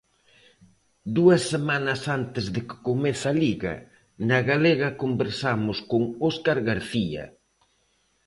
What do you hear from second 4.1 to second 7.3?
na Galega conversamos con Óscar García.